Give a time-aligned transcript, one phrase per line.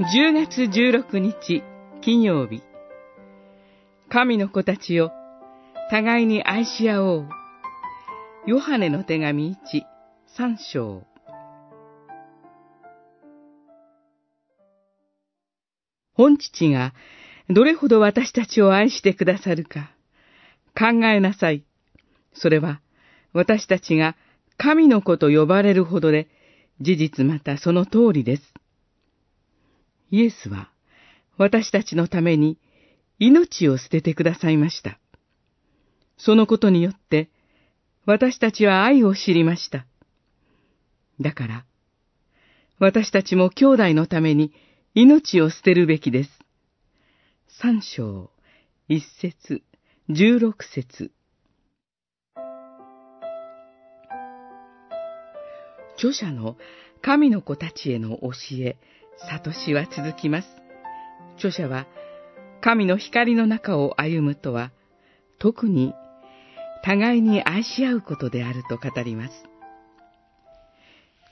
[0.00, 1.62] 10月16日
[2.00, 2.62] 金曜日
[4.08, 5.12] 神の子たちよ
[5.90, 7.28] 互いに愛し合おう
[8.46, 9.82] ヨハネの手紙1、
[10.38, 11.02] 3章
[16.14, 16.94] 本父が
[17.50, 19.90] どれほど私たちを愛してくださるか
[20.74, 21.62] 考えなさい。
[22.32, 22.80] それは
[23.34, 24.16] 私たちが
[24.56, 26.26] 神の子と呼ばれるほどで
[26.80, 28.59] 事実またその通りです。
[30.10, 30.70] イエスは
[31.36, 32.58] 私たちのために
[33.18, 34.98] 命を捨ててくださいました。
[36.16, 37.30] そのことによって
[38.06, 39.86] 私たちは愛を知りました。
[41.20, 41.64] だから、
[42.78, 44.52] 私たちも兄弟のために
[44.94, 46.30] 命を捨てるべきです。
[47.60, 48.30] 三章、
[48.88, 49.62] 一節、
[50.08, 51.12] 十六節。
[55.96, 56.56] 著者の
[57.02, 58.78] 神の子たちへの教え、
[59.28, 60.48] 悟しは続きます。
[61.36, 61.86] 著者は、
[62.60, 64.72] 神の光の中を歩むとは、
[65.38, 65.94] 特に
[66.82, 69.44] 互いに愛し合うことであると語ります。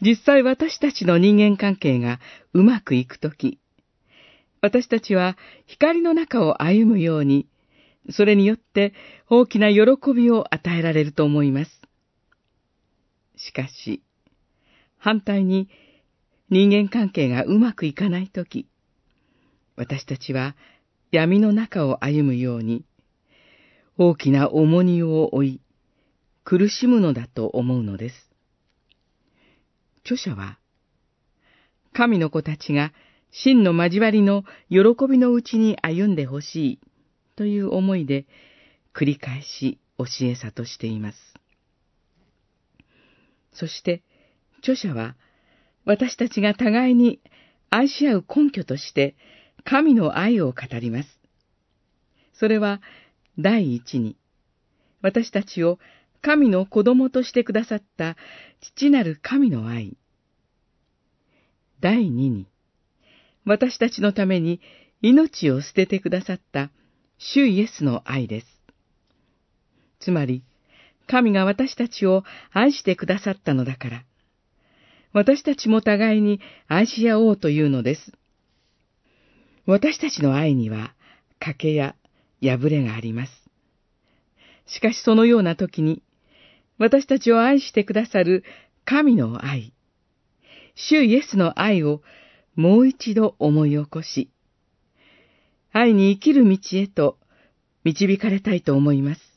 [0.00, 2.20] 実際私たちの人間関係が
[2.52, 3.58] うまくいくとき、
[4.60, 7.46] 私たちは光の中を歩むように、
[8.10, 8.92] それによって
[9.28, 9.80] 大きな喜
[10.14, 11.82] びを与えられると思います。
[13.36, 14.02] しかし、
[14.98, 15.68] 反対に
[16.50, 18.68] 人間関係がうまくいかないとき、
[19.76, 20.54] 私たちは
[21.10, 22.84] 闇の中を歩むように、
[23.96, 25.60] 大きな重荷を負い、
[26.44, 28.30] 苦しむのだと思うのです。
[30.04, 30.58] 著者は、
[31.92, 32.92] 神の子たちが
[33.30, 36.80] 真の交わりの喜びのうちに歩んでほしい
[37.36, 38.26] という思いで
[38.92, 41.18] 繰り返し教えさとしています。
[43.52, 44.02] そして、
[44.58, 45.16] 著者は
[45.84, 47.20] 私たちが互いに
[47.70, 49.16] 愛し合う根拠として
[49.64, 51.08] 神の愛を語ります。
[52.34, 52.80] それは
[53.38, 54.16] 第一に、
[55.02, 55.78] 私たちを
[56.22, 58.16] 神の子供としてくださった
[58.60, 59.96] 父なる神の愛。
[61.80, 62.46] 第二に、
[63.44, 64.60] 私たちのために
[65.02, 66.70] 命を捨ててくださった
[67.18, 68.46] 主イエスの愛です。
[70.00, 70.42] つまり、
[71.06, 74.04] 神が私たちを愛してくださったのだから、
[75.14, 78.12] 私たちも互いに愛し合おうというのです。
[79.64, 80.92] 私たちの愛には、
[81.40, 81.94] 賭けや
[82.42, 83.32] 破れがあります。
[84.66, 86.02] しかしそのような時に、
[86.78, 88.42] 私たちを愛してくださる
[88.84, 89.72] 神の愛、
[90.74, 92.02] 主イエスの愛を
[92.56, 94.30] もう一度思い起こし、
[95.72, 97.18] 愛に生きる道へと
[97.84, 99.33] 導かれたいと思います。